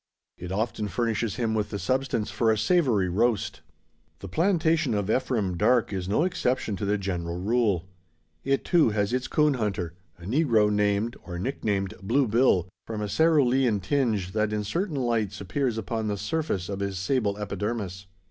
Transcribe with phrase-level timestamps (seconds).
[0.35, 3.61] It often furnishes him with the substance for a savoury roast.
[4.17, 7.87] The plantation of Ephraim Darke is no exception to the general rule.
[8.43, 12.63] It, too, has its coon hunter a negro named, or nicknamed, "Blue Bill;" the qualifying
[12.63, 16.79] term bestowed, from a cerulean tinge, that in certain lights appears upon the surface of
[16.79, 18.07] his sable epidermis.